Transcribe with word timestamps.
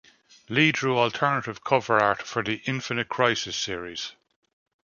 Lee 0.49 0.71
drew 0.71 0.97
alternative 0.97 1.63
cover 1.63 1.99
art 1.99 2.23
for 2.23 2.41
the 2.41 2.55
"Infinite 2.65 3.07
Crisis" 3.07 3.55
series. 3.55 4.13